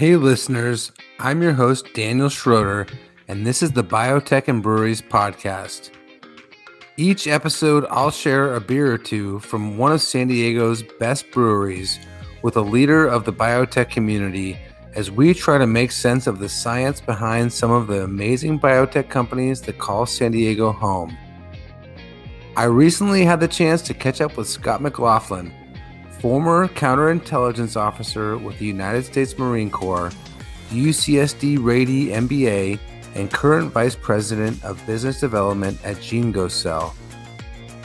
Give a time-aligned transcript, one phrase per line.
[0.00, 2.86] Hey, listeners, I'm your host, Daniel Schroeder,
[3.28, 5.90] and this is the Biotech and Breweries podcast.
[6.96, 11.98] Each episode, I'll share a beer or two from one of San Diego's best breweries
[12.40, 14.58] with a leader of the biotech community
[14.94, 19.10] as we try to make sense of the science behind some of the amazing biotech
[19.10, 21.14] companies that call San Diego home.
[22.56, 25.52] I recently had the chance to catch up with Scott McLaughlin,
[26.20, 30.10] former counterintelligence officer with the United States Marine Corps,
[30.68, 32.78] UCSD Rady MBA,
[33.14, 36.94] and current vice president of business development at GeneGoCell.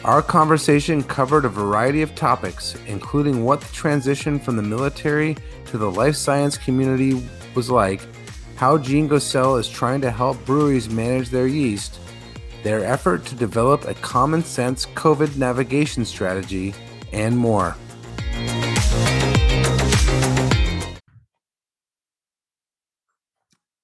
[0.04, 5.78] Our conversation covered a variety of topics, including what the transition from the military to
[5.78, 8.02] the life science community was like,
[8.58, 12.00] how GeneGoCell is trying to help breweries manage their yeast,
[12.64, 16.74] their effort to develop a common sense COVID navigation strategy,
[17.14, 17.76] and more.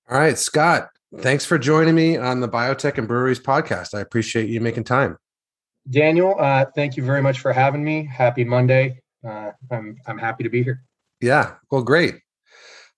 [0.10, 3.94] All right, Scott, thanks for joining me on the Biotech and Breweries podcast.
[3.94, 5.18] I appreciate you making time.
[5.90, 8.06] Daniel, uh, thank you very much for having me.
[8.06, 9.02] Happy Monday.
[9.28, 10.84] Uh, I'm I'm happy to be here.
[11.22, 12.16] Yeah, well, great.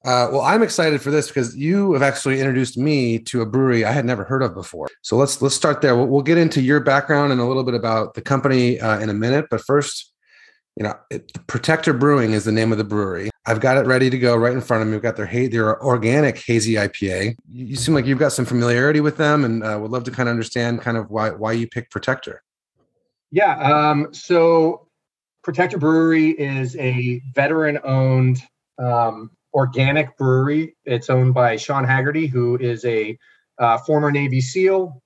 [0.05, 3.85] Uh, well, I'm excited for this because you have actually introduced me to a brewery
[3.85, 4.89] I had never heard of before.
[5.01, 5.95] So let's let's start there.
[5.95, 9.09] We'll, we'll get into your background and a little bit about the company uh, in
[9.09, 9.45] a minute.
[9.49, 10.11] But first,
[10.75, 13.29] you know, it, Protector Brewing is the name of the brewery.
[13.45, 14.94] I've got it ready to go right in front of me.
[14.94, 17.36] We've got their their organic hazy IPA.
[17.49, 20.11] You, you seem like you've got some familiarity with them, and uh, would love to
[20.11, 22.41] kind of understand kind of why why you picked Protector.
[23.31, 23.58] Yeah.
[23.58, 24.88] Um, so
[25.44, 28.41] Protector Brewery is a veteran owned
[28.77, 30.75] um, organic brewery.
[30.86, 33.17] It's owned by Sean Haggerty, who is a
[33.59, 35.02] uh, former Navy SEAL.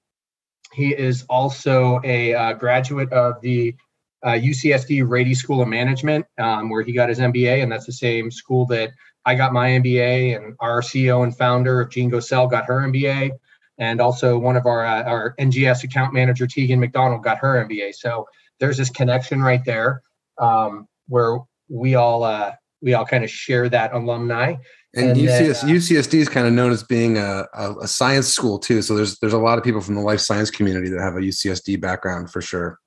[0.73, 3.75] He is also a uh, graduate of the
[4.23, 7.93] uh, UCSD Rady School of Management, um, where he got his MBA, and that's the
[7.93, 8.91] same school that
[9.25, 13.31] I got my MBA, and our CEO and founder of GeneGoCell got her MBA
[13.77, 17.95] and also one of our uh, our NGS account manager Tegan McDonald got her MBA.
[17.95, 18.27] So
[18.59, 20.02] there's this connection right there
[20.37, 24.55] um, where we all uh, we all kind of share that alumni.
[24.95, 27.87] And, and UCS, then, uh, UCSD is kind of known as being a, a, a,
[27.87, 28.81] science school too.
[28.81, 31.19] So there's there's a lot of people from the life science community that have a
[31.19, 32.80] UCSD background for sure.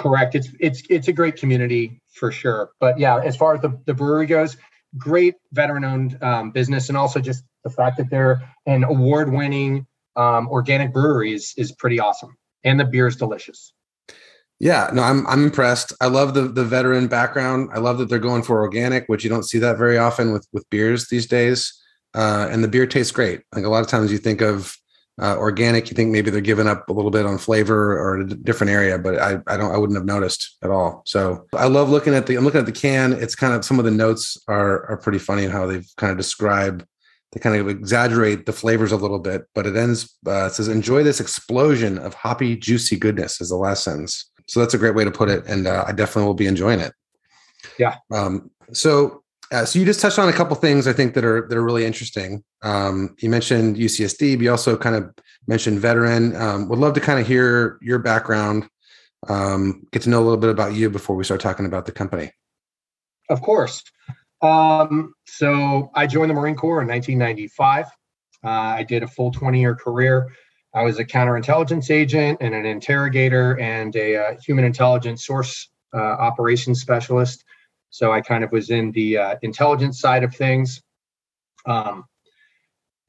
[0.00, 0.34] Correct.
[0.34, 2.70] It's it's it's a great community for sure.
[2.80, 4.56] But yeah, as far as the, the brewery goes,
[4.96, 9.86] great veteran owned um, business, and also just the fact that they're an award winning
[10.16, 12.34] um, organic brewery is is pretty awesome,
[12.64, 13.74] and the beer is delicious.
[14.58, 15.92] Yeah, no, I'm I'm impressed.
[16.00, 17.68] I love the the veteran background.
[17.74, 20.46] I love that they're going for organic, which you don't see that very often with
[20.52, 21.76] with beers these days.
[22.14, 23.42] Uh, and the beer tastes great.
[23.54, 24.76] Like a lot of times, you think of
[25.20, 28.26] uh, organic, you think maybe they're giving up a little bit on flavor or a
[28.26, 31.02] different area, but I I don't I wouldn't have noticed at all.
[31.04, 33.12] So I love looking at the I'm looking at the can.
[33.12, 36.10] It's kind of some of the notes are are pretty funny in how they've kind
[36.10, 36.86] of describe
[37.32, 40.68] they kind of exaggerate the flavors a little bit, but it ends uh, it says
[40.68, 44.30] enjoy this explosion of hoppy, juicy goodness is the last sentence.
[44.48, 46.80] So that's a great way to put it, and uh, I definitely will be enjoying
[46.80, 46.92] it.
[47.78, 47.96] Yeah.
[48.10, 51.46] Um, so uh, so you just touched on a couple things I think that are
[51.48, 52.44] that are really interesting.
[52.62, 55.12] Um, you mentioned UCSD, but you also kind of
[55.46, 56.36] mentioned veteran.
[56.36, 58.68] Um, would love to kind of hear your background,
[59.28, 61.92] um, get to know a little bit about you before we start talking about the
[61.92, 62.32] company.
[63.28, 63.82] Of course.
[64.42, 67.86] Um, so I joined the Marine Corps in 1995.
[68.42, 70.28] Uh, I did a full 20 year career.
[70.74, 75.98] I was a counterintelligence agent and an interrogator and a uh, human intelligence source uh,
[75.98, 77.44] operations specialist.
[77.90, 80.82] So I kind of was in the uh, intelligence side of things.
[81.66, 82.04] Um,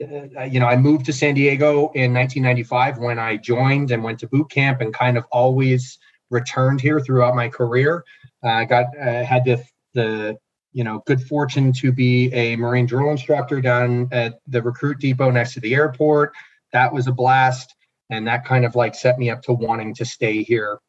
[0.01, 4.19] uh, you know, I moved to San Diego in 1995 when I joined and went
[4.19, 5.99] to boot camp and kind of always
[6.31, 8.03] returned here throughout my career.
[8.43, 10.37] I got had the the
[10.73, 15.29] you know, good fortune to be a Marine drill instructor down at the recruit depot
[15.29, 16.33] next to the airport.
[16.71, 17.75] That was a blast.
[18.09, 20.79] And that kind of like set me up to wanting to stay here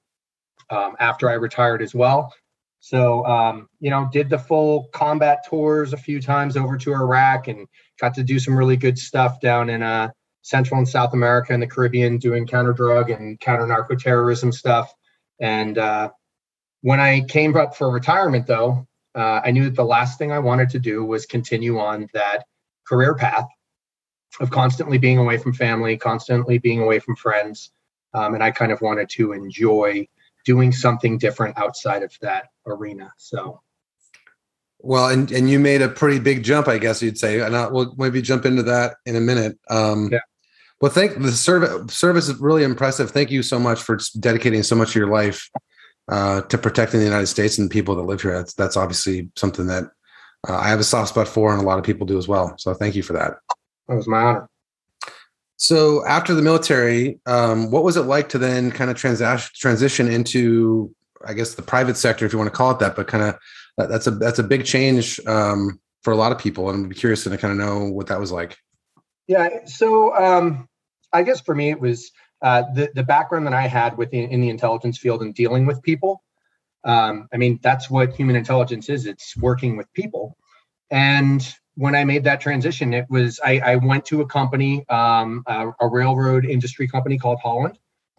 [0.70, 2.32] um, after I retired as well.
[2.82, 7.46] So, um, you know, did the full combat tours a few times over to Iraq
[7.46, 7.68] and
[8.00, 10.10] got to do some really good stuff down in uh,
[10.42, 14.92] Central and South America and the Caribbean doing counter drug and counter narco terrorism stuff.
[15.38, 16.10] And uh,
[16.80, 20.40] when I came up for retirement, though, uh, I knew that the last thing I
[20.40, 22.46] wanted to do was continue on that
[22.84, 23.46] career path
[24.40, 27.70] of constantly being away from family, constantly being away from friends.
[28.12, 30.08] Um, and I kind of wanted to enjoy
[30.44, 33.12] doing something different outside of that arena.
[33.16, 33.60] So,
[34.78, 37.68] well, and and you made a pretty big jump, I guess you'd say, and I,
[37.68, 39.58] we'll maybe jump into that in a minute.
[39.70, 40.20] Um, yeah.
[40.80, 41.94] Well, thank the service.
[41.94, 43.12] Service is really impressive.
[43.12, 45.48] Thank you so much for dedicating so much of your life
[46.08, 48.34] uh, to protecting the United States and the people that live here.
[48.34, 49.84] That's that's obviously something that
[50.48, 52.54] uh, I have a soft spot for, and a lot of people do as well.
[52.58, 53.34] So thank you for that.
[53.86, 54.48] That was my honor.
[55.62, 60.08] So after the military, um, what was it like to then kind of transaction transition
[60.08, 60.92] into,
[61.24, 62.96] I guess, the private sector, if you want to call it that?
[62.96, 63.38] But kind of
[63.78, 66.92] that, that's a that's a big change um, for a lot of people, and I'm
[66.92, 68.58] curious to kind of know what that was like.
[69.28, 69.64] Yeah.
[69.66, 70.68] So um,
[71.12, 72.10] I guess for me, it was
[72.42, 75.80] uh, the the background that I had within in the intelligence field and dealing with
[75.82, 76.24] people.
[76.82, 79.06] Um, I mean, that's what human intelligence is.
[79.06, 80.36] It's working with people.
[80.90, 81.40] And
[81.74, 85.72] when I made that transition, it was I, I went to a company, um, a,
[85.80, 87.78] a, railroad industry company called Holland,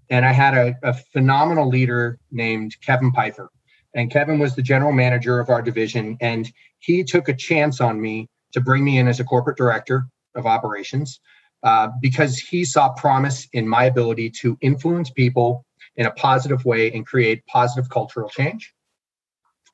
[0.10, 3.50] and I had a, a phenomenal leader named Kevin Pfeiffer.
[3.96, 8.02] And Kevin was the general manager of our division, and he took a chance on
[8.02, 11.20] me to bring me in as a corporate director of operations
[11.64, 15.66] uh, because he saw promise in my ability to influence people
[15.96, 18.74] in a positive way and create positive cultural change.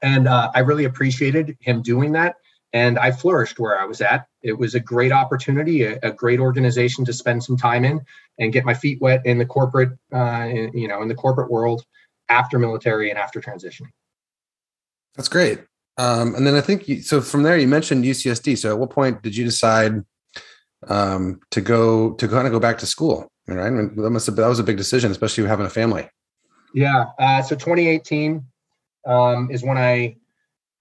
[0.02, 2.36] And uh, I really appreciated him doing that.
[2.72, 4.28] And I flourished where I was at.
[4.44, 8.02] It was a great opportunity, a, a great organization to spend some time in
[8.38, 11.50] and get my feet wet in the corporate, uh, in, you know, in the corporate
[11.50, 11.84] world
[12.30, 13.92] after military and after transitioning.
[15.16, 15.64] That's great.
[15.98, 17.20] Um, and then I think you, so.
[17.20, 18.58] From there, you mentioned UCSD.
[18.58, 20.02] So, at what point did you decide
[20.88, 23.28] um, to go to kind of go back to school?
[23.48, 23.68] right?
[23.68, 26.08] I mean, that must have that was a big decision, especially having a family.
[26.74, 27.06] Yeah.
[27.18, 28.46] Uh, so 2018
[29.08, 30.18] um, is when I,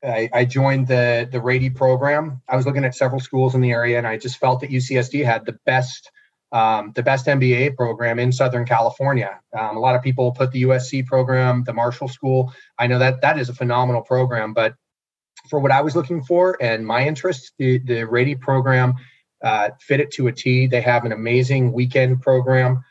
[0.05, 2.43] I, I joined the the Rady program.
[2.49, 5.25] I was looking at several schools in the area, and I just felt that UCSD
[5.25, 6.11] had the best
[6.53, 9.39] um, the best MBA program in Southern California.
[9.59, 12.53] Um, a lot of people put the USC program, the Marshall School.
[12.79, 14.75] I know that that is a phenomenal program, but
[15.51, 18.95] for what I was looking for and my interests, the the Rady program
[19.43, 20.67] uh, fit it to a T.
[20.67, 22.85] They have an amazing weekend program.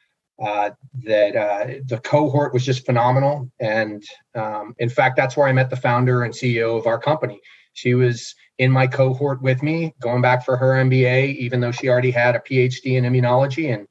[0.43, 0.69] Uh,
[1.03, 4.03] that uh, the cohort was just phenomenal, and
[4.35, 7.41] um, in fact, that's where I met the founder and CEO of our company.
[7.73, 11.89] She was in my cohort with me, going back for her MBA, even though she
[11.89, 13.87] already had a PhD in immunology, and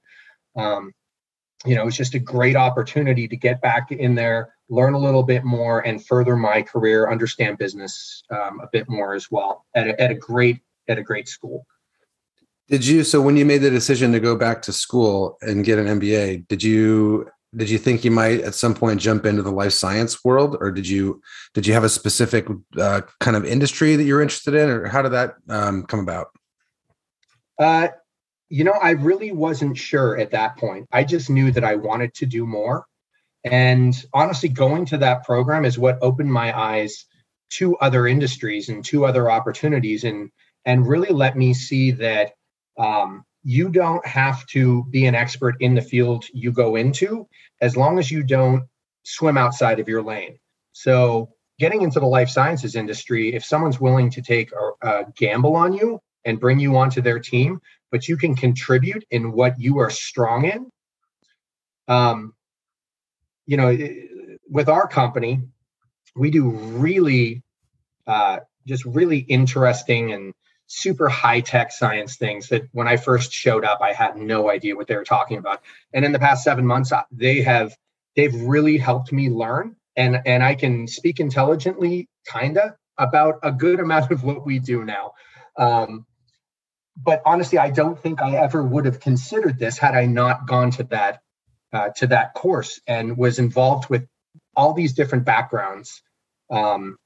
[0.56, 0.92] um,
[1.64, 4.98] you know, it was just a great opportunity to get back in there, learn a
[4.98, 9.64] little bit more, and further my career, understand business um, a bit more as well
[9.74, 11.66] at a, at a great at a great school.
[12.68, 15.78] Did you so when you made the decision to go back to school and get
[15.78, 19.52] an MBA, did you did you think you might at some point jump into the
[19.52, 21.22] life science world or did you
[21.54, 22.46] did you have a specific
[22.78, 26.28] uh, kind of industry that you're interested in or how did that um, come about?
[27.58, 27.88] Uh,
[28.48, 30.86] you know i really wasn't sure at that point.
[30.92, 32.86] I just knew that i wanted to do more.
[33.44, 37.04] And honestly going to that program is what opened my eyes
[37.50, 40.30] to other industries and to other opportunities and
[40.64, 42.32] and really let me see that
[42.78, 47.28] um, you don't have to be an expert in the field you go into
[47.60, 48.64] as long as you don't
[49.04, 50.38] swim outside of your lane.
[50.72, 55.56] So, getting into the life sciences industry, if someone's willing to take a, a gamble
[55.56, 59.78] on you and bring you onto their team, but you can contribute in what you
[59.78, 60.70] are strong in,
[61.88, 62.34] um,
[63.46, 63.76] you know,
[64.50, 65.40] with our company,
[66.14, 67.42] we do really,
[68.06, 70.34] uh, just really interesting and
[70.66, 74.76] super high tech science things that when I first showed up, I had no idea
[74.76, 75.62] what they were talking about.
[75.92, 77.76] And in the past seven months, they have
[78.16, 83.80] they've really helped me learn, and and I can speak intelligently, kinda about a good
[83.80, 85.12] amount of what we do now.
[85.56, 86.06] Um,
[86.96, 90.70] but honestly, I don't think I ever would have considered this had I not gone
[90.72, 91.20] to that
[91.72, 94.06] uh, to that course and was involved with
[94.54, 96.02] all these different backgrounds.
[96.50, 96.96] Um,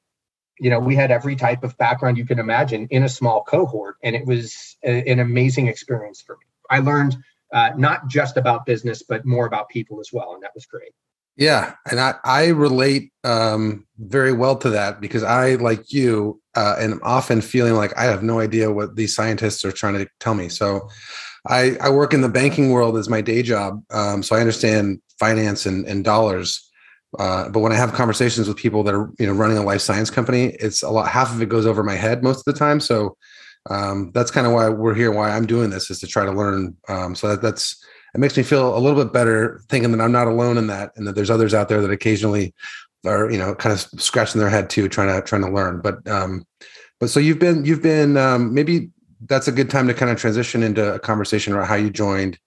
[0.60, 3.96] you know, we had every type of background you can imagine in a small cohort,
[4.04, 6.46] and it was a, an amazing experience for me.
[6.68, 7.16] I learned
[7.52, 10.92] uh, not just about business, but more about people as well, and that was great.
[11.36, 16.76] Yeah, and I I relate um, very well to that because I, like you, uh,
[16.78, 20.34] am often feeling like I have no idea what these scientists are trying to tell
[20.34, 20.50] me.
[20.50, 20.88] So,
[21.48, 25.00] I I work in the banking world as my day job, um, so I understand
[25.18, 26.69] finance and, and dollars.
[27.18, 29.80] Uh, but when I have conversations with people that are you know running a life
[29.80, 31.08] science company, it's a lot.
[31.08, 32.80] Half of it goes over my head most of the time.
[32.80, 33.16] So
[33.68, 35.10] um, that's kind of why we're here.
[35.10, 36.76] Why I'm doing this is to try to learn.
[36.88, 40.12] Um, so that, that's it makes me feel a little bit better thinking that I'm
[40.12, 42.54] not alone in that, and that there's others out there that occasionally
[43.04, 45.80] are you know kind of scratching their head too, trying to trying to learn.
[45.80, 46.46] But um,
[47.00, 48.90] but so you've been you've been um, maybe
[49.26, 52.38] that's a good time to kind of transition into a conversation about how you joined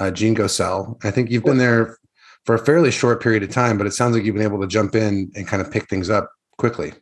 [0.00, 0.98] uh, GeneGo Cell.
[1.02, 1.98] I think you've been there
[2.44, 4.66] for a fairly short period of time, but it sounds like you've been able to
[4.66, 6.92] jump in and kind of pick things up quickly.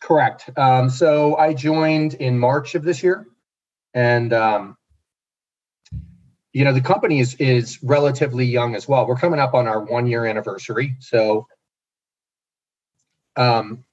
[0.00, 0.50] Correct.
[0.56, 3.26] Um, so I joined in March of this year,
[3.94, 4.76] and um,
[6.52, 9.06] you know the company is is relatively young as well.
[9.06, 10.96] We're coming up on our one year anniversary.
[11.00, 11.48] So
[13.36, 13.84] um,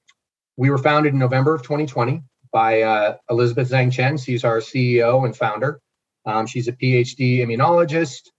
[0.56, 4.16] we were founded in November of 2020 by uh, Elizabeth Zhang Chen.
[4.16, 5.80] She's our CEO and founder.
[6.24, 8.30] Um, she's a PhD immunologist.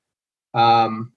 [0.53, 1.13] Um,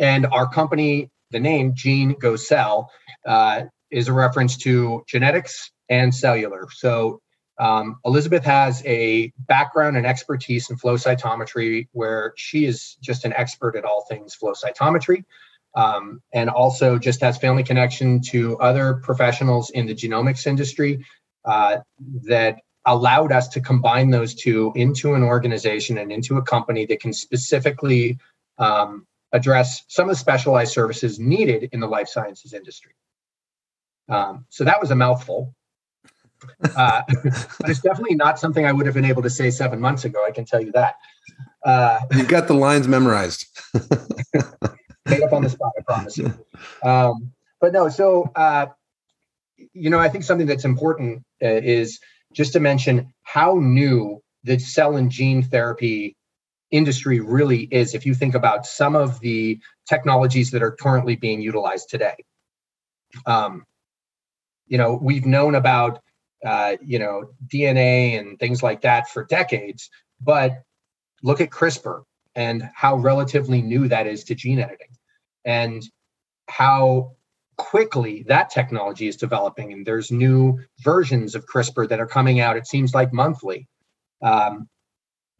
[0.00, 2.90] and our company, the name Gene Go Cell,
[3.24, 6.68] uh, is a reference to genetics and cellular.
[6.72, 7.20] So
[7.58, 13.34] um, Elizabeth has a background and expertise in flow cytometry, where she is just an
[13.34, 15.24] expert at all things flow cytometry,
[15.74, 21.04] um, and also just has family connection to other professionals in the genomics industry
[21.44, 21.78] uh,
[22.22, 27.00] that allowed us to combine those two into an organization and into a company that
[27.00, 28.18] can specifically
[28.56, 32.92] um, address some of the specialized services needed in the life sciences industry.
[34.08, 35.54] Um, so that was a mouthful.
[36.74, 37.02] Uh,
[37.60, 40.24] but it's definitely not something I would have been able to say seven months ago.
[40.26, 40.96] I can tell you that.
[41.64, 43.46] Uh, You've got the lines memorized.
[45.06, 46.32] made up on the spot, I promise you.
[46.82, 48.66] Um, but no, so uh,
[49.72, 52.00] you know, I think something that's important uh, is
[52.32, 56.16] just to mention how new the cell and gene therapy
[56.70, 57.94] industry really is.
[57.94, 59.58] If you think about some of the
[59.88, 62.16] technologies that are currently being utilized today,
[63.26, 63.64] um,
[64.66, 66.00] you know, we've known about
[66.44, 69.90] uh, you know, DNA and things like that for decades.
[70.20, 70.62] But
[71.22, 74.96] look at CRISPR and how relatively new that is to gene editing
[75.44, 75.82] and
[76.48, 77.16] how
[77.56, 79.72] quickly that technology is developing.
[79.72, 83.68] And there's new versions of CRISPR that are coming out, it seems like monthly.
[84.22, 84.68] Um,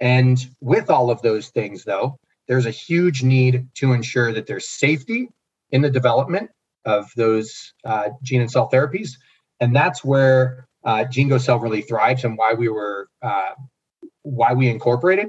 [0.01, 2.17] and with all of those things, though,
[2.49, 5.29] there's a huge need to ensure that there's safety
[5.71, 6.51] in the development
[6.85, 9.11] of those uh, gene and cell therapies.
[9.61, 11.05] And that's where uh,
[11.39, 13.51] Cell really thrives and why we were uh,
[14.23, 15.29] why we incorporated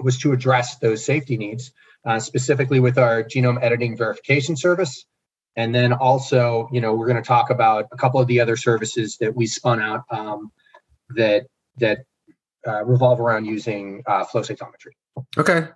[0.00, 1.72] was to address those safety needs,
[2.04, 5.06] uh, specifically with our genome editing verification service.
[5.54, 8.56] And then also, you know, we're going to talk about a couple of the other
[8.56, 10.50] services that we spun out um,
[11.10, 11.46] that
[11.78, 12.00] that
[12.66, 14.92] uh, revolve around using uh, flow cytometry.
[15.38, 15.68] Okay.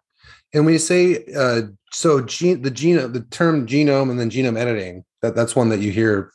[0.52, 4.58] And when you say uh, so, gene the genome, the term genome, and then genome
[4.58, 6.32] editing, that that's one that you hear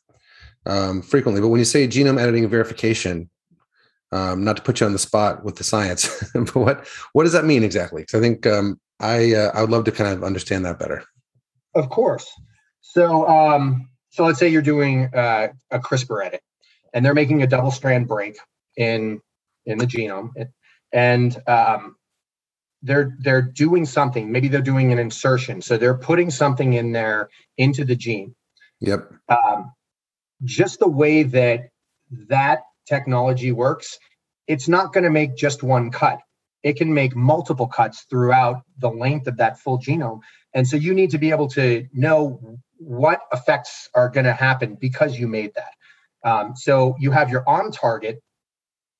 [0.65, 1.41] um, frequently.
[1.41, 3.29] But when you say genome editing verification,
[4.11, 7.33] um, not to put you on the spot with the science, but what what does
[7.33, 8.03] that mean exactly?
[8.03, 11.03] Because I think um, I uh, I would love to kind of understand that better.
[11.75, 12.31] Of course.
[12.81, 16.41] So um, so let's say you're doing uh, a CRISPR edit,
[16.93, 18.37] and they're making a double strand break
[18.77, 19.19] in
[19.65, 20.31] in the genome,
[20.91, 21.95] and um,
[22.81, 24.31] they're they're doing something.
[24.31, 28.35] Maybe they're doing an insertion, so they're putting something in there into the gene.
[28.81, 29.11] Yep.
[29.29, 29.71] Um,
[30.43, 31.69] just the way that
[32.29, 33.97] that technology works,
[34.47, 36.19] it's not going to make just one cut.
[36.63, 40.21] It can make multiple cuts throughout the length of that full genome.
[40.53, 44.75] And so you need to be able to know what effects are going to happen
[44.75, 46.29] because you made that.
[46.29, 48.21] Um, so you have your on target,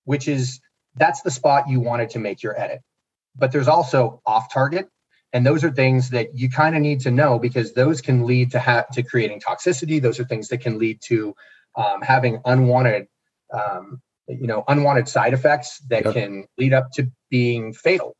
[0.06, 0.60] which is
[0.96, 2.82] that's the spot you wanted to make your edit.
[3.36, 4.88] But there's also off target,
[5.36, 8.52] and those are things that you kind of need to know because those can lead
[8.52, 11.36] to ha- to creating toxicity those are things that can lead to
[11.76, 13.08] um, having unwanted
[13.54, 16.14] um, you know unwanted side effects that yep.
[16.14, 18.16] can lead up to being fatal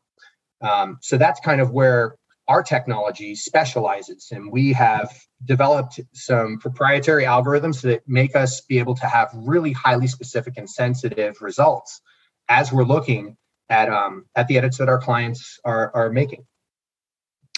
[0.60, 2.16] um, so that's kind of where
[2.48, 5.12] our technology specializes and we have
[5.44, 10.68] developed some proprietary algorithms that make us be able to have really highly specific and
[10.70, 12.00] sensitive results
[12.48, 13.36] as we're looking
[13.68, 16.44] at um, at the edits that our clients are, are making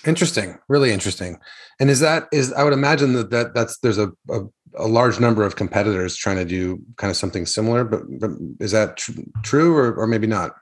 [0.07, 1.39] Interesting, really interesting.
[1.81, 4.41] And is that is I would imagine that, that that's there's a, a,
[4.77, 8.31] a large number of competitors trying to do kind of something similar, but, but
[8.61, 10.53] is that tr- true or, or maybe not?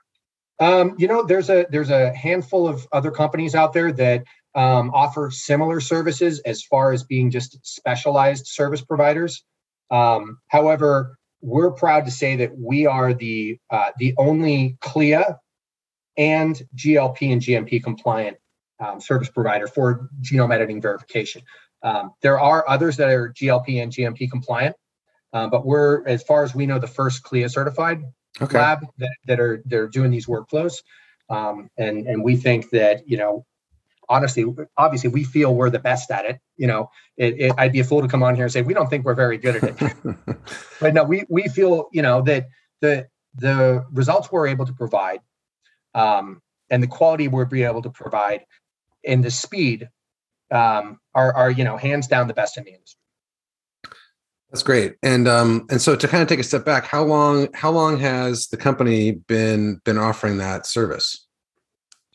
[0.59, 4.23] Um, you know, there's a there's a handful of other companies out there that
[4.55, 9.43] um, offer similar services as far as being just specialized service providers.
[9.91, 15.39] Um, however, we're proud to say that we are the uh, the only CLIA
[16.17, 18.37] and GLP and GMP compliant
[18.79, 21.43] um, service provider for genome editing verification.
[21.83, 24.75] Um, there are others that are GLP and GMP compliant,
[25.33, 28.01] uh, but we're, as far as we know, the first CLIA certified
[28.41, 28.57] okay.
[28.57, 30.83] lab that, that are they're doing these workflows.
[31.29, 33.45] Um, and and we think that you know,
[34.09, 34.45] honestly,
[34.77, 36.39] obviously, we feel we're the best at it.
[36.55, 38.73] You know, it, it, I'd be a fool to come on here and say we
[38.73, 40.17] don't think we're very good at it.
[40.79, 42.47] but no, we we feel you know that
[42.81, 45.19] the the results we're able to provide
[45.93, 48.45] um, and the quality we're being able to provide
[49.05, 49.89] and the speed
[50.51, 52.99] um, are are you know hands down the best in the industry.
[54.51, 54.95] That's great.
[55.03, 57.99] And um, and so to kind of take a step back, how long how long
[57.99, 61.27] has the company been been offering that service?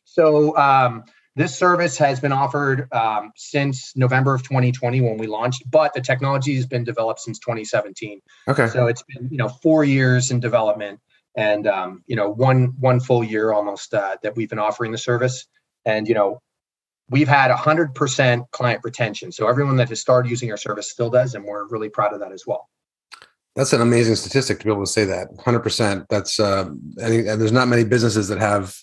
[0.04, 1.04] So um,
[1.36, 6.00] this service has been offered um, since November of 2020 when we launched, but the
[6.00, 8.20] technology has been developed since 2017.
[8.48, 8.68] Okay.
[8.68, 11.00] So it's been you know four years in development,
[11.36, 14.98] and um, you know one one full year almost uh, that we've been offering the
[14.98, 15.46] service,
[15.84, 16.40] and you know
[17.10, 19.32] we've had 100% client retention.
[19.32, 22.20] So everyone that has started using our service still does, and we're really proud of
[22.20, 22.68] that as well.
[23.54, 26.06] That's an amazing statistic to be able to say that 100%.
[26.08, 28.74] That's uh, think there's not many businesses that have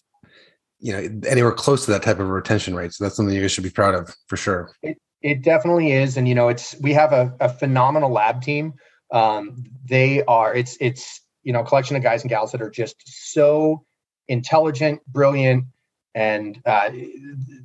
[0.79, 2.93] you know anywhere close to that type of retention rate.
[2.93, 4.71] So that's something you guys should be proud of for sure.
[4.83, 8.73] It, it definitely is, and you know, it's we have a, a phenomenal lab team.
[9.11, 12.69] Um, they are it's it's you know a collection of guys and gals that are
[12.69, 13.83] just so
[14.27, 15.65] intelligent, brilliant,
[16.15, 16.89] and uh,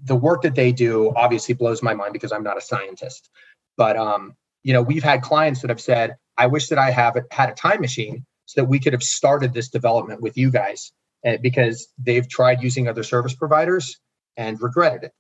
[0.05, 3.31] the work that they do obviously blows my mind because I'm not a scientist.
[3.77, 7.17] But um, you know, we've had clients that have said, "I wish that I have
[7.31, 10.93] had a time machine so that we could have started this development with you guys."
[11.25, 13.99] and because they've tried using other service providers
[14.37, 15.13] and regretted it.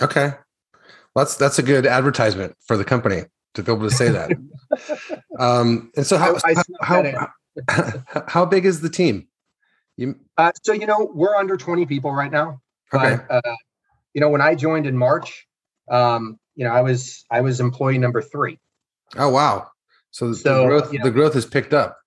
[0.00, 0.34] Okay,
[1.14, 3.22] well, that's that's a good advertisement for the company
[3.54, 4.32] to be able to say that.
[5.38, 6.36] um, and so how
[6.82, 7.02] how,
[7.68, 9.26] how, how big is the team?
[9.96, 12.60] You, uh, so you know we're under 20 people right now.
[12.94, 13.18] Okay.
[13.28, 13.56] But, uh,
[14.14, 15.46] you know when I joined in March,
[15.90, 18.58] um, you know I was I was employee number three.
[19.16, 19.68] Oh wow!
[20.10, 21.98] So, so the growth you know, the growth has picked up.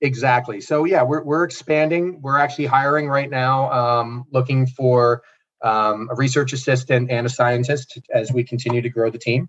[0.00, 0.60] Exactly.
[0.60, 2.20] So yeah, we're we're expanding.
[2.22, 5.22] We're actually hiring right now, um, looking for
[5.62, 9.48] um, a research assistant and a scientist as we continue to grow the team.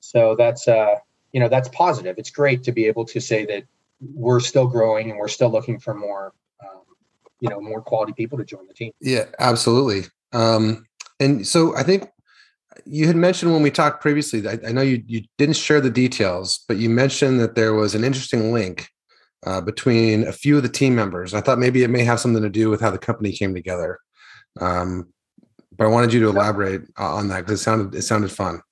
[0.00, 0.96] So that's uh,
[1.32, 2.16] you know that's positive.
[2.18, 3.64] It's great to be able to say that
[4.14, 6.32] we're still growing and we're still looking for more
[7.42, 8.92] you know more quality people to join the team.
[9.00, 10.04] Yeah, absolutely.
[10.32, 10.86] Um,
[11.18, 12.08] and so I think
[12.86, 14.46] you had mentioned when we talked previously.
[14.48, 17.96] I, I know you you didn't share the details, but you mentioned that there was
[17.96, 18.88] an interesting link
[19.44, 21.34] uh, between a few of the team members.
[21.34, 23.98] I thought maybe it may have something to do with how the company came together.
[24.60, 25.12] Um,
[25.76, 28.62] but I wanted you to elaborate on that because it sounded it sounded fun.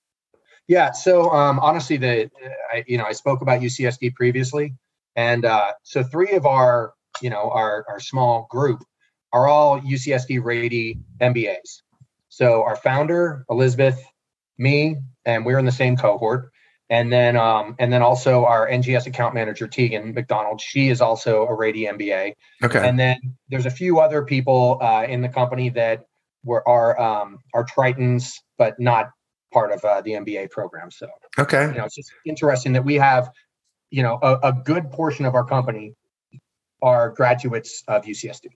[0.69, 0.93] Yeah.
[0.93, 2.31] So um, honestly, the
[2.73, 4.77] I, you know I spoke about UCSD previously,
[5.17, 8.83] and uh, so three of our you know our our small group
[9.33, 11.83] are all UCSD Rady MBAs.
[12.29, 14.03] So our founder Elizabeth,
[14.59, 16.51] me, and we're in the same cohort
[16.91, 20.61] and then um, and then also our NGS account manager Tegan McDonald.
[20.61, 22.35] She is also a Rady MBA.
[22.63, 22.89] Okay.
[22.89, 26.05] And then there's a few other people uh, in the company that
[26.45, 29.11] were are um, are Tritons, but not
[29.53, 30.91] part of uh, the MBA program.
[30.91, 33.31] So okay, you know, it's just interesting that we have
[33.91, 35.95] you know a, a good portion of our company
[36.83, 38.49] are graduates of UCSD.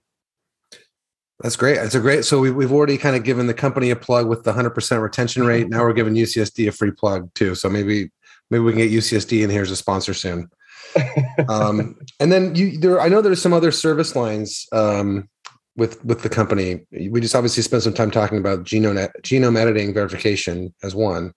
[1.41, 1.75] That's great.
[1.75, 2.23] That's a great.
[2.23, 5.45] So we, we've already kind of given the company a plug with the 100% retention
[5.45, 5.67] rate.
[5.67, 7.55] Now we're giving UCSD a free plug too.
[7.55, 8.09] So maybe
[8.49, 10.49] maybe we can get UCSD in here as a sponsor soon.
[11.49, 15.27] um, and then you there, I know there's some other service lines um,
[15.75, 16.85] with with the company.
[16.91, 21.33] We just obviously spent some time talking about genome genome editing verification as one,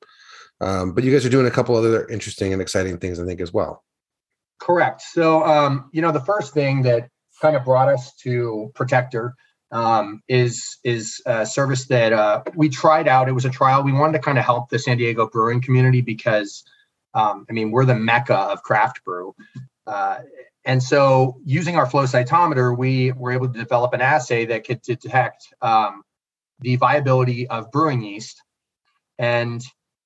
[0.60, 3.40] um, but you guys are doing a couple other interesting and exciting things, I think,
[3.40, 3.82] as well.
[4.60, 5.02] Correct.
[5.02, 7.08] So um, you know, the first thing that
[7.40, 9.34] kind of brought us to Protector
[9.70, 13.28] um, is is a service that uh, we tried out.
[13.28, 13.82] It was a trial.
[13.82, 16.64] We wanted to kind of help the San Diego brewing community because
[17.14, 19.34] um, I mean, we're the mecca of craft brew.
[19.86, 20.18] Uh,
[20.64, 24.82] and so using our flow cytometer, we were able to develop an assay that could
[24.82, 26.02] detect um,
[26.60, 28.42] the viability of brewing yeast.
[29.18, 29.62] And,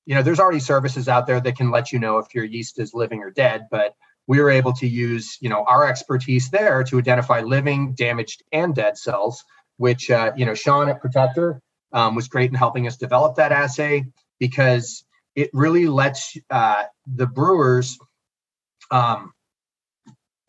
[0.06, 2.78] you know, there's already services out there that can let you know if your yeast
[2.78, 3.94] is living or dead, but
[4.26, 8.74] we were able to use, you know, our expertise there to identify living, damaged, and
[8.74, 9.42] dead cells,
[9.78, 11.60] which, uh, you know, Sean at Protector
[11.92, 14.04] um, was great in helping us develop that assay
[14.38, 15.04] because
[15.34, 17.98] it really lets uh, the brewers
[18.90, 19.32] um,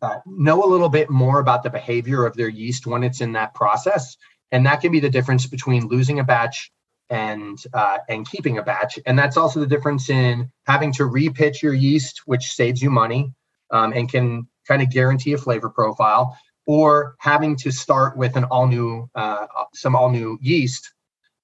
[0.02, 3.32] uh, know a little bit more about the behavior of their yeast when it's in
[3.32, 4.16] that process,
[4.52, 6.70] and that can be the difference between losing a batch
[7.08, 8.98] and uh, and keeping a batch.
[9.06, 13.32] And that's also the difference in having to repitch your yeast, which saves you money
[13.74, 18.44] um, and can kind of guarantee a flavor profile, or having to start with an
[18.44, 20.94] all new uh, some all new yeast,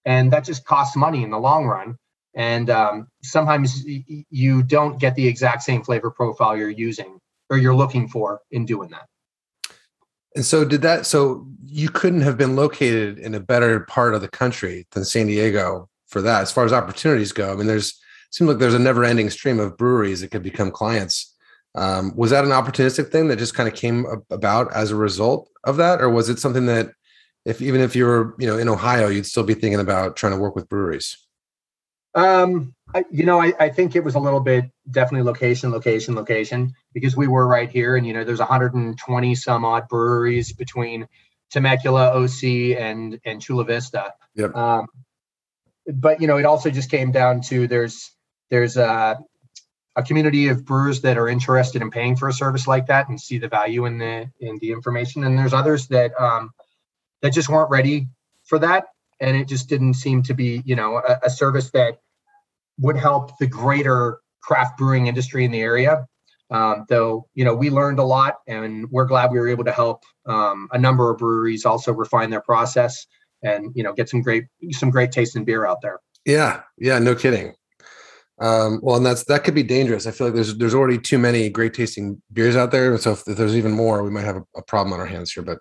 [0.07, 1.97] and that just costs money in the long run.
[2.35, 7.19] And um, sometimes you don't get the exact same flavor profile you're using
[7.51, 9.07] or you're looking for in doing that.
[10.37, 14.21] And so did that so you couldn't have been located in a better part of
[14.21, 17.53] the country than san diego for that as far as opportunities go.
[17.53, 20.71] I mean there's seems like there's a never ending stream of breweries that could become
[20.71, 21.30] clients
[21.74, 25.48] um, was that an opportunistic thing that just kind of came about as a result
[25.64, 26.90] of that or was it something that
[27.44, 30.33] if even if you were you know in ohio you'd still be thinking about trying
[30.33, 31.16] to work with breweries
[32.14, 36.14] um, I, you know, I, I think it was a little bit definitely location, location,
[36.14, 41.06] location, because we were right here, and you know, there's 120 some odd breweries between
[41.50, 44.12] Temecula, OC, and and Chula Vista.
[44.35, 44.56] Yep.
[44.56, 44.87] Um,
[45.87, 48.11] but you know, it also just came down to there's
[48.50, 49.18] there's a
[49.96, 53.20] a community of brewers that are interested in paying for a service like that and
[53.20, 56.50] see the value in the in the information, and there's others that um,
[57.22, 58.07] that just weren't ready
[58.44, 58.87] for that,
[59.20, 61.98] and it just didn't seem to be you know a, a service that
[62.79, 66.07] would help the greater craft brewing industry in the area.
[66.50, 69.72] Um, though you know we learned a lot, and we're glad we were able to
[69.72, 73.07] help um, a number of breweries also refine their process
[73.42, 76.00] and you know get some great some great tasting beer out there.
[76.24, 77.55] Yeah, yeah, no kidding.
[78.40, 80.07] Um, well, and that's that could be dangerous.
[80.07, 82.92] I feel like there's there's already too many great tasting beers out there.
[82.92, 85.07] and So if, if there's even more, we might have a, a, problem on our
[85.07, 85.42] hands here.
[85.42, 85.59] But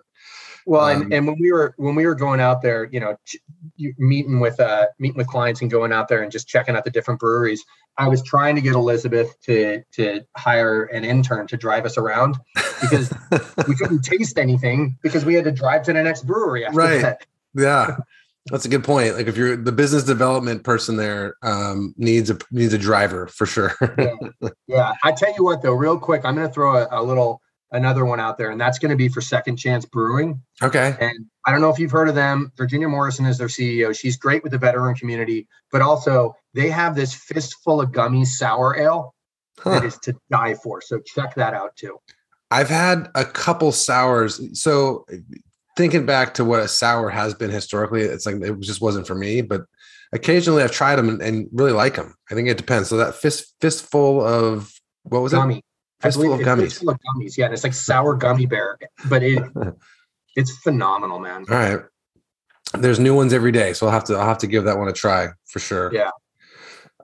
[0.64, 3.16] well, um, and, and when we were when we were going out there, you know,
[3.26, 3.36] ch-
[3.98, 6.90] meeting with uh meeting with clients and going out there and just checking out the
[6.90, 7.62] different breweries,
[7.98, 12.38] I was trying to get Elizabeth to to hire an intern to drive us around
[12.80, 13.12] because
[13.68, 17.02] we couldn't taste anything because we had to drive to the next brewery after right.
[17.02, 17.26] that.
[17.54, 17.96] Yeah.
[18.46, 19.14] That's a good point.
[19.14, 23.46] Like if you're the business development person there um, needs a needs a driver for
[23.46, 23.74] sure.
[23.98, 24.14] yeah.
[24.66, 24.92] yeah.
[25.04, 28.04] I tell you what though, real quick, I'm going to throw a, a, little another
[28.04, 30.42] one out there, and that's going to be for Second Chance Brewing.
[30.62, 30.96] Okay.
[31.00, 32.50] And I don't know if you've heard of them.
[32.56, 33.96] Virginia Morrison is their CEO.
[33.96, 38.76] She's great with the veteran community, but also they have this fistful of gummies sour
[38.76, 39.14] ale
[39.58, 39.70] huh.
[39.70, 40.80] that is to die for.
[40.80, 41.98] So check that out too.
[42.50, 44.40] I've had a couple sours.
[44.60, 45.06] So
[45.80, 49.14] thinking back to what a sour has been historically, it's like it just wasn't for
[49.14, 49.40] me.
[49.40, 49.62] But
[50.12, 52.14] occasionally I've tried them and, and really like them.
[52.30, 52.90] I think it depends.
[52.90, 54.70] So that fist fistful of
[55.04, 55.58] what was Gummy.
[55.58, 55.64] it?
[56.02, 56.62] Fistful of gummies.
[56.64, 57.36] Fistful of gummies.
[57.36, 59.42] Yeah, and it's like sour gummy bear, but it
[60.36, 61.46] it's phenomenal, man.
[61.50, 61.80] All right.
[62.78, 64.88] There's new ones every day, so I'll have to I'll have to give that one
[64.88, 65.92] a try for sure.
[65.92, 66.10] Yeah.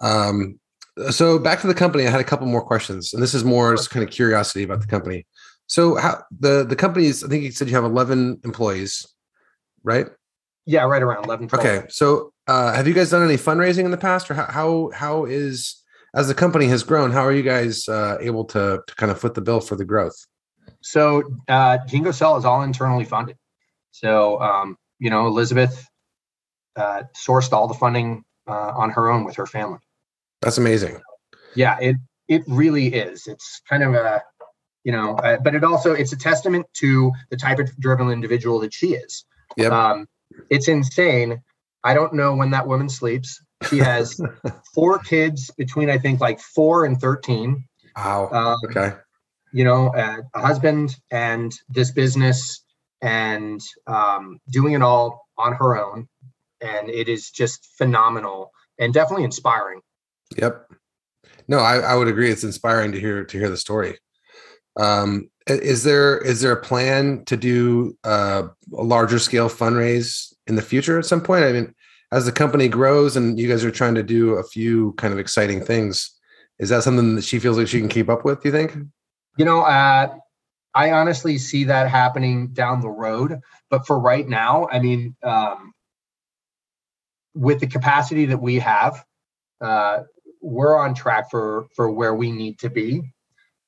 [0.01, 0.61] Um.
[1.11, 3.75] So back to the company, I had a couple more questions, and this is more
[3.75, 5.27] just kind of curiosity about the company.
[5.67, 7.25] So how the the companies?
[7.25, 9.07] I think you said you have eleven employees,
[9.83, 10.07] right?
[10.69, 11.47] Yeah, right around 11.
[11.47, 11.65] 12.
[11.65, 14.91] Okay, so uh, have you guys done any fundraising in the past, or how how,
[14.93, 15.83] how is
[16.15, 17.13] as the company has grown?
[17.13, 19.85] How are you guys uh, able to to kind of foot the bill for the
[19.85, 20.17] growth?
[20.81, 23.37] So uh, GeneGo Cell is all internally funded.
[23.93, 25.87] So um, you know Elizabeth
[26.77, 29.79] uh, sourced all the funding uh, on her own with her family.
[30.43, 31.01] That's amazing.
[31.55, 31.97] Yeah, it
[32.29, 33.27] it really is.
[33.27, 34.23] It's kind of a
[34.87, 38.61] you know uh, but it also it's a testament to the type of driven individual
[38.61, 39.25] that she is.
[39.57, 39.73] Yep.
[39.73, 40.07] Um,
[40.49, 41.43] it's insane.
[41.83, 43.43] I don't know when that woman sleeps.
[43.69, 44.21] She has
[44.75, 47.65] four kids between i think like four and 13
[47.97, 48.29] wow.
[48.31, 48.97] Um, okay.
[49.53, 52.63] you know uh, a husband and this business
[53.03, 56.09] and um, doing it all on her own.
[56.61, 59.81] And it is just phenomenal and definitely inspiring.
[60.37, 60.71] Yep.
[61.49, 62.31] No I, I would agree.
[62.31, 63.99] It's inspiring to hear to hear the story
[64.77, 70.57] um, is there is there a plan to do uh, a larger scale fundraise in
[70.57, 71.45] the future at some point?
[71.45, 71.75] I mean,
[72.13, 75.19] as the company grows and you guys are trying to do a few kind of
[75.19, 76.11] exciting things,
[76.59, 78.43] is that something that she feels like she can keep up with?
[78.43, 78.77] Do you think?
[79.37, 80.15] You know, uh,
[80.75, 85.73] I honestly see that happening down the road, but for right now, I mean, um,
[87.35, 89.05] with the capacity that we have,
[89.61, 90.01] uh,
[90.43, 93.13] we're on track for for where we need to be.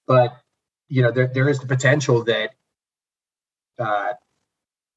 [0.07, 0.37] But
[0.89, 2.51] you know, there, there is the potential that
[3.79, 4.13] uh,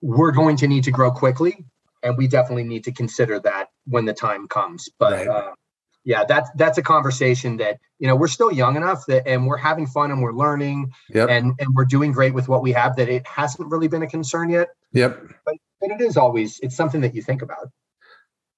[0.01, 1.65] we're going to need to grow quickly,
[2.03, 4.89] and we definitely need to consider that when the time comes.
[4.97, 5.27] But right.
[5.27, 5.51] uh,
[6.03, 9.57] yeah, that's that's a conversation that you know we're still young enough that, and we're
[9.57, 11.29] having fun and we're learning, yep.
[11.29, 12.95] and and we're doing great with what we have.
[12.95, 14.69] That it hasn't really been a concern yet.
[14.93, 15.21] Yep.
[15.45, 17.69] But, but it is always it's something that you think about.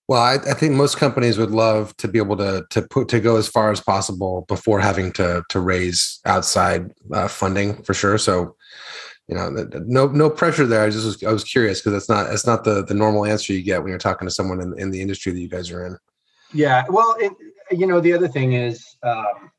[0.07, 3.21] Well, I, I, think most companies would love to be able to to put to
[3.21, 8.17] go as far as possible before having to to raise outside uh, funding for sure.
[8.17, 8.55] So,
[9.27, 9.49] you know,
[9.85, 10.83] no no pressure there.
[10.83, 13.53] I just was I was curious because that's not it's not the the normal answer
[13.53, 15.85] you get when you're talking to someone in, in the industry that you guys are
[15.85, 15.97] in.
[16.53, 17.31] Yeah, well, it,
[17.71, 19.51] you know, the other thing is um,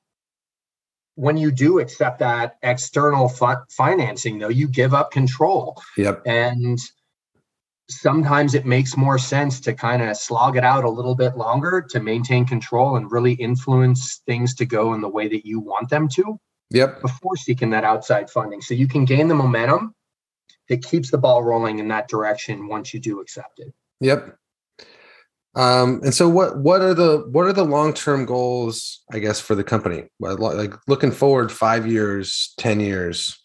[1.15, 3.29] when you do accept that external
[3.71, 5.81] financing, though, you give up control.
[5.97, 6.79] Yep, and
[7.89, 11.85] sometimes it makes more sense to kind of slog it out a little bit longer
[11.91, 15.91] to maintain control and really influence things to go in the way that you want
[15.91, 16.39] them to.
[16.71, 17.03] Yep.
[17.03, 18.61] Before seeking that outside funding.
[18.61, 19.95] So you can gain the momentum
[20.69, 23.73] that keeps the ball rolling in that direction once you do accept it.
[24.01, 24.37] Yep.
[25.57, 29.55] Um, and so what what are the what are the long-term goals, I guess, for
[29.55, 30.05] the company?
[30.19, 33.39] Like looking forward five years, 10 years,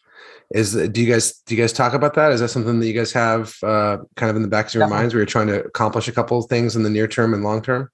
[0.51, 2.31] is do you guys do you guys talk about that?
[2.31, 4.81] Is that something that you guys have uh, kind of in the back of your
[4.81, 5.01] Definitely.
[5.01, 7.43] minds where you're trying to accomplish a couple of things in the near term and
[7.43, 7.89] long term?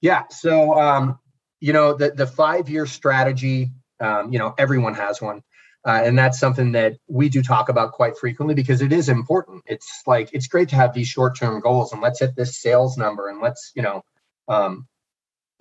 [0.00, 0.24] Yeah.
[0.30, 1.18] So um,
[1.60, 3.70] you know the the five year strategy.
[4.00, 5.42] Um, you know everyone has one,
[5.86, 9.62] uh, and that's something that we do talk about quite frequently because it is important.
[9.66, 12.96] It's like it's great to have these short term goals and let's hit this sales
[12.96, 14.02] number and let's you know
[14.48, 14.88] Um,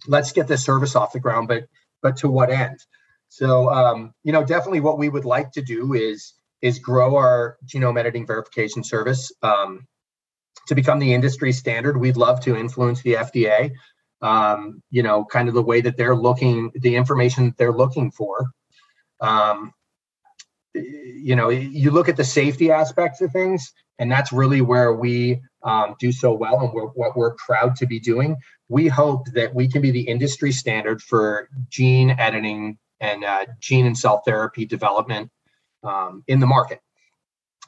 [0.07, 1.65] let's get this service off the ground, but
[2.01, 2.79] but to what end?
[3.31, 7.57] So um, you know, definitely what we would like to do is is grow our
[7.65, 9.87] genome editing verification service um,
[10.67, 11.95] to become the industry standard.
[11.97, 13.71] We'd love to influence the FDA.
[14.21, 18.51] Um, you know, kind of the way that they're looking, the information they're looking for.
[19.21, 19.71] Um,
[20.73, 25.39] you know, you look at the safety aspects of things, and that's really where we
[25.63, 28.35] um, do so well and we're, what we're proud to be doing.
[28.67, 33.85] We hope that we can be the industry standard for gene editing and uh, gene
[33.85, 35.29] and cell therapy development
[35.83, 36.79] um, in the market.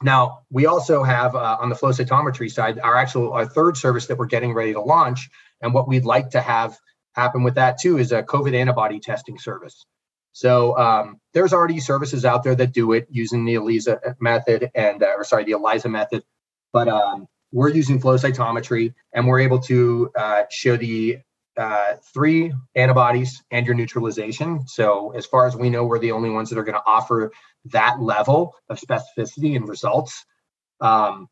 [0.02, 4.06] Now, we also have uh, on the flow cytometry side, our actual our third service
[4.06, 5.28] that we're getting ready to launch.
[5.60, 6.76] And what we'd like to have
[7.14, 9.84] happen with that too is a COVID antibody testing service.
[10.32, 15.02] So um, there's already services out there that do it using the ELISA method and,
[15.02, 16.24] uh, or sorry, the ELISA method.
[16.72, 21.18] But um, we're using flow cytometry and we're able to uh, show the
[21.56, 24.66] uh, three antibodies and your neutralization.
[24.66, 27.32] So, as far as we know, we're the only ones that are going to offer
[27.66, 30.24] that level of specificity and results.
[30.80, 31.28] Um,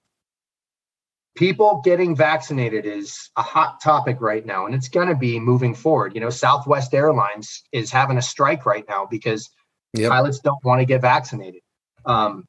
[1.35, 5.75] people getting vaccinated is a hot topic right now, and it's going to be moving
[5.75, 6.15] forward.
[6.15, 9.51] You know, Southwest Airlines is having a strike right now because
[9.93, 10.11] yep.
[10.11, 11.63] pilots don't want to get vaccinated.
[12.05, 12.47] Um,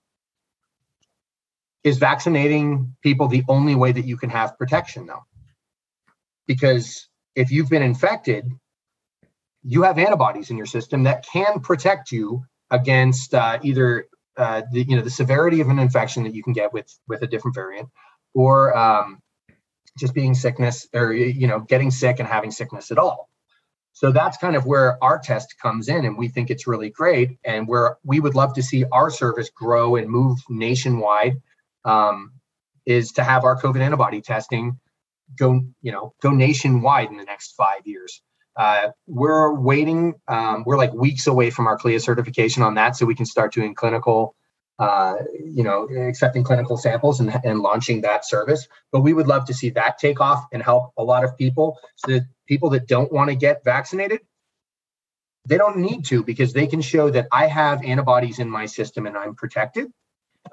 [1.84, 5.24] is vaccinating people the only way that you can have protection though
[6.48, 8.50] because if you've been infected
[9.64, 14.84] you have antibodies in your system that can protect you against uh, either uh, the
[14.84, 17.56] you know the severity of an infection that you can get with with a different
[17.56, 17.88] variant
[18.34, 19.20] or um,
[19.98, 23.30] just being sickness or you know getting sick and having sickness at all.
[23.96, 27.38] So that's kind of where our test comes in and we think it's really great
[27.44, 31.40] and where we would love to see our service grow and move nationwide
[31.86, 32.32] um,
[32.88, 34.80] is to have our COVID antibody testing
[35.38, 38.22] go, you know, go nationwide in the next five years.
[38.56, 40.14] Uh, we're waiting.
[40.28, 43.54] Um, we're like weeks away from our CLIA certification on that, so we can start
[43.54, 44.36] doing clinical,
[44.78, 48.68] uh, you know, accepting clinical samples and, and launching that service.
[48.92, 51.80] But we would love to see that take off and help a lot of people,
[51.96, 54.20] so that people that don't want to get vaccinated,
[55.48, 59.08] they don't need to because they can show that I have antibodies in my system
[59.08, 59.92] and I'm protected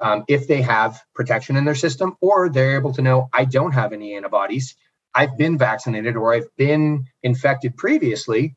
[0.01, 3.73] um, if they have protection in their system, or they're able to know I don't
[3.73, 4.77] have any antibodies.
[5.15, 8.57] I've been vaccinated or I've been infected previously,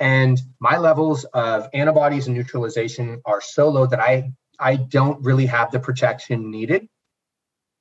[0.00, 5.46] and my levels of antibodies and neutralization are so low that I I don't really
[5.46, 6.88] have the protection needed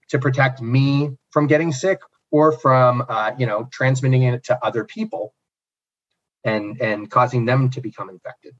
[0.10, 2.00] to protect me from getting sick
[2.32, 5.34] or from uh, you know transmitting it to other people
[6.44, 8.56] and and causing them to become infected.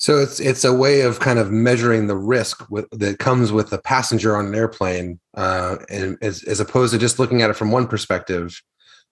[0.00, 3.70] So it's it's a way of kind of measuring the risk with, that comes with
[3.74, 7.56] a passenger on an airplane, uh, and as, as opposed to just looking at it
[7.56, 8.62] from one perspective,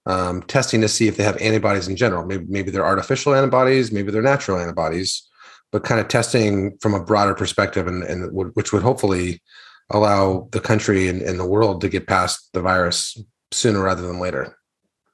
[0.06, 2.24] um, testing to see if they have antibodies in general.
[2.24, 5.28] Maybe maybe they're artificial antibodies, maybe they're natural antibodies,
[5.72, 9.42] but kind of testing from a broader perspective, and, and which would hopefully
[9.90, 13.22] allow the country and, and the world to get past the virus
[13.52, 14.56] sooner rather than later.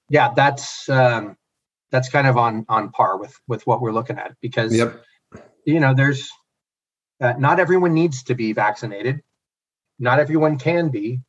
[0.09, 1.37] Yeah, that's um,
[1.91, 4.73] that's kind of on on par with with what we're looking at because.
[4.73, 5.03] Yep
[5.65, 6.31] you know, there's
[7.21, 9.21] uh, not everyone needs to be vaccinated.
[9.99, 11.21] Not everyone can be.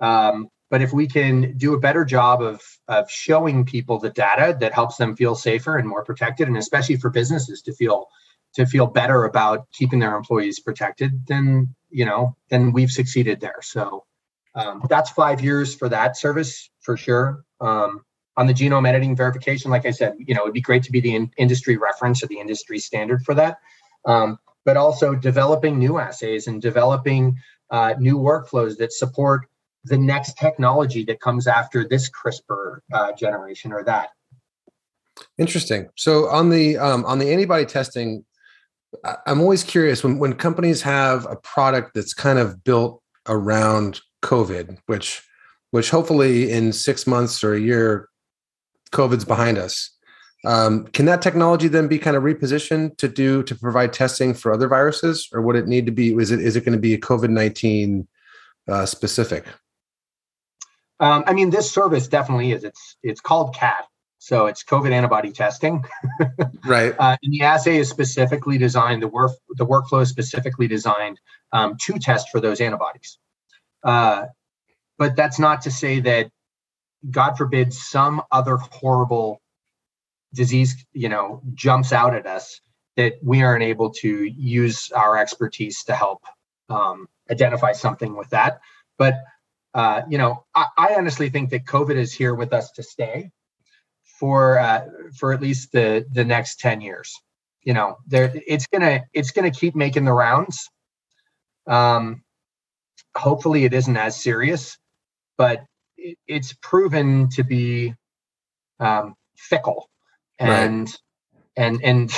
[0.00, 4.56] Um, but if we can do a better job of, of showing people the data
[4.60, 8.06] that helps them feel safer and more protected, and especially for businesses to feel
[8.54, 13.60] to feel better about keeping their employees protected, then you know, then we've succeeded there.
[13.62, 14.04] So
[14.54, 17.44] um, that's five years for that service for sure.
[17.60, 18.02] Um,
[18.36, 21.00] on the genome editing verification, like I said, you know, it'd be great to be
[21.00, 23.58] the in- industry reference or the industry standard for that
[24.04, 27.36] um, but also developing new assays and developing
[27.70, 29.46] uh, new workflows that support
[29.84, 34.10] the next technology that comes after this CRISPR uh, generation or that.
[35.38, 35.88] Interesting.
[35.96, 38.24] So on the um, on the antibody testing,
[39.26, 44.78] I'm always curious when when companies have a product that's kind of built around COVID,
[44.86, 45.22] which
[45.70, 48.08] which hopefully in six months or a year,
[48.92, 49.90] COVID's behind us.
[50.44, 54.52] Um, can that technology then be kind of repositioned to do to provide testing for
[54.52, 56.14] other viruses, or would it need to be?
[56.14, 58.06] Is it is it going to be COVID nineteen
[58.68, 59.46] uh, specific?
[61.00, 62.62] Um, I mean, this service definitely is.
[62.62, 63.86] It's it's called CAT,
[64.18, 65.84] so it's COVID antibody testing.
[66.64, 66.94] right.
[66.98, 69.02] Uh, and the assay is specifically designed.
[69.02, 71.18] The work the workflow is specifically designed
[71.52, 73.18] um, to test for those antibodies.
[73.82, 74.26] Uh,
[74.98, 76.30] but that's not to say that,
[77.10, 79.40] God forbid, some other horrible
[80.34, 82.60] disease, you know, jumps out at us
[82.96, 86.22] that we aren't able to use our expertise to help
[86.68, 88.60] um, identify something with that.
[88.98, 89.14] But
[89.74, 93.30] uh, you know, I, I honestly think that COVID is here with us to stay
[94.18, 94.86] for uh,
[95.16, 97.14] for at least the the next 10 years.
[97.62, 100.68] You know there it's gonna it's gonna keep making the rounds.
[101.66, 102.22] Um
[103.14, 104.78] hopefully it isn't as serious
[105.38, 105.64] but
[105.96, 107.94] it, it's proven to be
[108.80, 109.88] um fickle
[110.38, 110.98] and right.
[111.56, 112.12] and and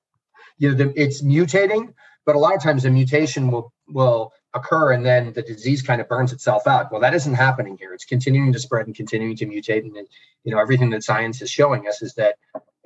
[0.58, 1.92] you know the, it's mutating
[2.28, 5.98] but a lot of times the mutation will will occur and then the disease kind
[5.98, 6.92] of burns itself out.
[6.92, 7.94] Well that isn't happening here.
[7.94, 9.80] It's continuing to spread and continuing to mutate.
[9.80, 9.96] And
[10.44, 12.36] you know everything that science is showing us is that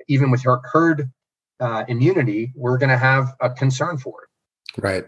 [0.07, 1.11] even with herd
[1.59, 4.81] uh, immunity we're going to have a concern for it.
[4.81, 5.03] Right.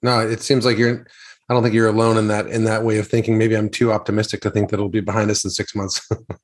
[0.00, 1.04] No it seems like you're
[1.48, 3.36] i don't think you're alone in that in that way of thinking.
[3.36, 6.08] Maybe i'm too optimistic to think that it'll be behind us in six months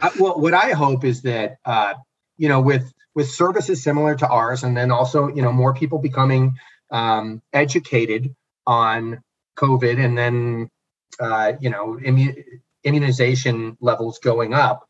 [0.00, 1.94] I, well what i hope is that uh,
[2.36, 5.98] you know with with services similar to ours and then also you know more people
[5.98, 6.54] becoming
[6.90, 8.34] um, educated
[8.66, 9.22] on
[9.56, 10.70] COVID and then,
[11.18, 12.42] uh, you know, immu-
[12.84, 14.88] immunization levels going up.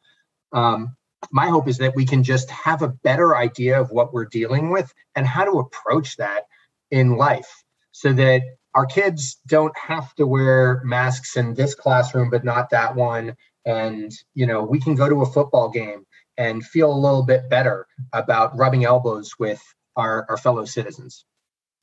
[0.52, 0.96] Um,
[1.30, 4.70] my hope is that we can just have a better idea of what we're dealing
[4.70, 6.44] with and how to approach that
[6.90, 8.42] in life so that
[8.74, 14.12] our kids don't have to wear masks in this classroom but not that one and
[14.34, 16.04] you know we can go to a football game
[16.38, 19.62] and feel a little bit better about rubbing elbows with
[19.96, 21.24] our, our fellow citizens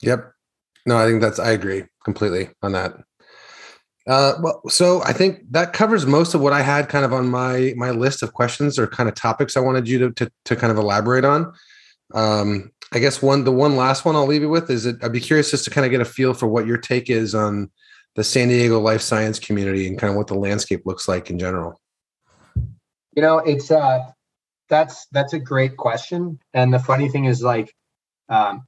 [0.02, 0.34] yep
[0.88, 2.96] no, I think that's I agree completely on that.
[4.08, 7.30] Uh, well, so I think that covers most of what I had kind of on
[7.30, 10.56] my my list of questions or kind of topics I wanted you to to, to
[10.56, 11.52] kind of elaborate on.
[12.14, 15.12] Um, I guess one the one last one I'll leave you with is that I'd
[15.12, 17.70] be curious just to kind of get a feel for what your take is on
[18.18, 21.38] the San Diego life science community and kind of what the landscape looks like in
[21.38, 21.80] general.
[23.16, 24.00] You know, it's uh
[24.70, 26.40] that's that's a great question.
[26.54, 27.74] And the funny thing is like
[28.28, 28.66] um,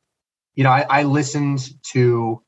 [0.53, 2.41] you know, I, I listened to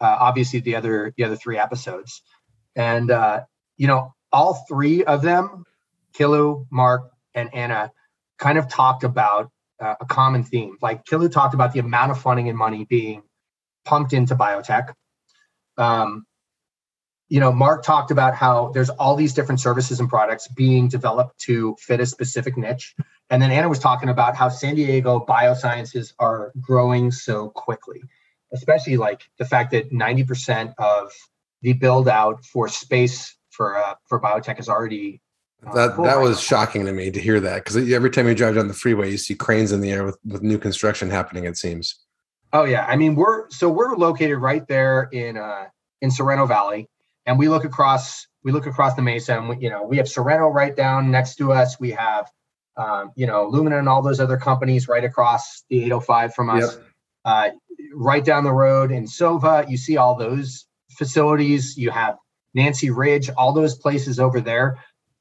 [0.00, 2.22] uh, obviously the other the other three episodes,
[2.76, 3.40] and uh,
[3.78, 5.64] you know, all three of them,
[6.12, 7.90] Kilu, Mark, and Anna,
[8.38, 10.76] kind of talked about uh, a common theme.
[10.82, 13.22] Like Kilu talked about the amount of funding and money being
[13.86, 14.92] pumped into biotech.
[15.78, 16.26] Um,
[17.28, 21.38] you know, Mark talked about how there's all these different services and products being developed
[21.40, 22.94] to fit a specific niche.
[23.30, 28.02] And then Anna was talking about how San Diego biosciences are growing so quickly,
[28.52, 31.12] especially like the fact that 90% of
[31.62, 35.20] the build out for space for uh, for biotech is already
[35.66, 38.56] uh, that that was shocking to me to hear that because every time you drive
[38.56, 41.56] down the freeway you see cranes in the air with, with new construction happening it
[41.56, 41.98] seems.
[42.52, 42.84] Oh yeah.
[42.86, 45.66] I mean we're so we're located right there in uh
[46.02, 46.88] in sorrento valley
[47.26, 50.08] and we look across we look across the mesa and we, you know we have
[50.08, 52.26] sorrento right down next to us we have
[52.76, 56.76] um, you know, Illumina and all those other companies right across the 805 from us.
[56.76, 56.86] Yep.
[57.24, 57.48] Uh,
[57.94, 61.76] right down the road in Sova, you see all those facilities.
[61.76, 62.16] You have
[62.52, 64.78] Nancy Ridge, all those places over there.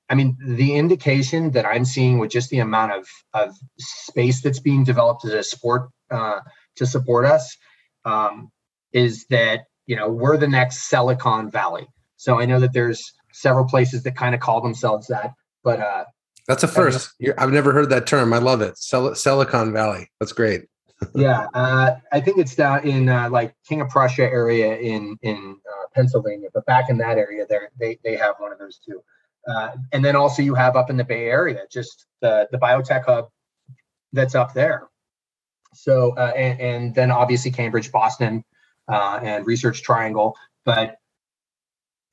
[0.09, 4.59] I mean, the indication that I'm seeing with just the amount of, of space that's
[4.59, 6.41] being developed as a sport uh,
[6.75, 7.55] to support us
[8.03, 8.51] um,
[8.91, 11.87] is that you know we're the next Silicon Valley.
[12.23, 16.05] So I know that there's several places that kind of call themselves that, but uh,
[16.47, 17.11] that's a first.
[17.37, 18.31] I've never heard that term.
[18.31, 18.77] I love it.
[18.79, 20.09] Sil- Silicon Valley.
[20.21, 20.61] That's great.
[21.15, 25.57] yeah, uh, I think it's down in uh, like King of Prussia area in in
[25.69, 29.03] uh, Pennsylvania, but back in that area, there they they have one of those too.
[29.45, 33.03] Uh, and then also you have up in the Bay Area, just the the biotech
[33.03, 33.27] hub
[34.13, 34.87] that's up there.
[35.73, 38.45] So uh, and, and, then obviously Cambridge, Boston,
[38.87, 40.37] uh, and Research Triangle.
[40.63, 40.95] But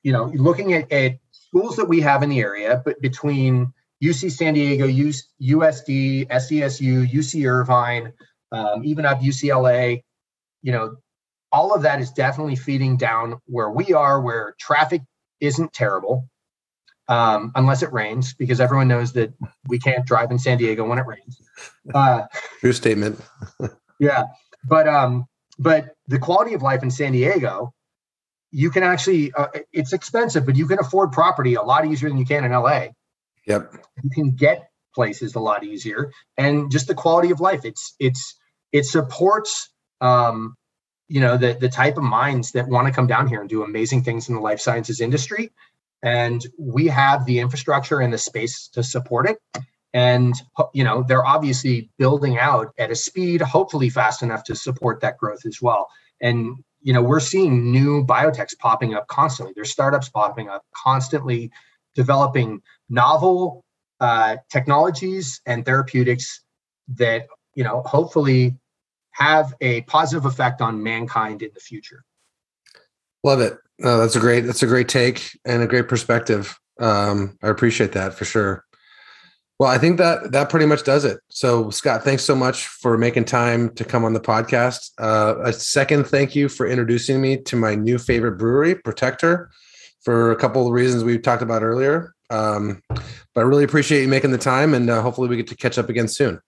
[0.03, 4.31] you know, looking at, at schools that we have in the area, but between UC
[4.31, 8.13] San Diego, USD, SDSU, UC Irvine,
[8.51, 10.03] um, even up UCLA.
[10.63, 10.95] You know,
[11.51, 15.01] all of that is definitely feeding down where we are, where traffic
[15.39, 16.27] isn't terrible,
[17.07, 19.33] um, unless it rains, because everyone knows that
[19.67, 21.41] we can't drive in San Diego when it rains.
[21.93, 22.23] Uh,
[22.59, 23.19] True statement.
[23.99, 24.23] yeah,
[24.67, 25.25] but um,
[25.59, 27.73] but the quality of life in San Diego,
[28.51, 32.17] you can actually, uh, it's expensive, but you can afford property a lot easier than
[32.17, 32.87] you can in LA.
[33.47, 33.73] Yep.
[34.03, 37.65] You can get places a lot easier and just the quality of life.
[37.65, 38.35] It's it's
[38.71, 39.69] it supports
[39.99, 40.55] um,
[41.07, 43.63] you know the the type of minds that want to come down here and do
[43.63, 45.51] amazing things in the life sciences industry.
[46.03, 49.37] And we have the infrastructure and the space to support it.
[49.93, 50.33] And
[50.73, 55.17] you know, they're obviously building out at a speed, hopefully fast enough to support that
[55.17, 55.89] growth as well.
[56.21, 59.53] And you know, we're seeing new biotechs popping up constantly.
[59.55, 61.51] There's startups popping up constantly
[61.95, 63.63] developing novel
[63.99, 66.43] uh, technologies and therapeutics
[66.87, 68.57] that you know hopefully
[69.11, 72.03] have a positive effect on mankind in the future.
[73.23, 73.57] Love it.
[73.77, 76.57] No, that's a great that's a great take and a great perspective.
[76.79, 78.65] Um, I appreciate that for sure.
[79.61, 81.19] Well, I think that that pretty much does it.
[81.29, 84.89] So, Scott, thanks so much for making time to come on the podcast.
[84.97, 89.51] Uh, a second thank you for introducing me to my new favorite brewery, Protector,
[90.01, 92.15] for a couple of reasons we've talked about earlier.
[92.31, 93.01] Um, but
[93.35, 95.89] I really appreciate you making the time, and uh, hopefully we get to catch up
[95.89, 96.41] again soon.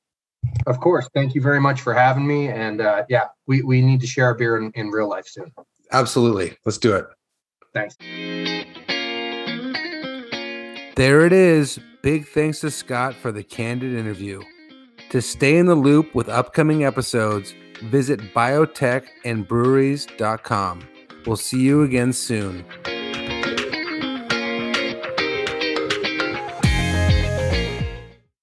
[0.65, 1.07] Of course.
[1.13, 2.47] Thank you very much for having me.
[2.47, 5.53] And uh, yeah, we, we need to share our beer in, in real life soon.
[5.91, 6.57] Absolutely.
[6.65, 7.05] Let's do it.
[7.75, 7.95] Thanks.
[10.95, 11.79] There it is.
[12.03, 14.43] Big thanks to Scott for the candid interview.
[15.11, 20.87] To stay in the loop with upcoming episodes, visit biotechandbreweries.com.
[21.25, 22.65] We'll see you again soon.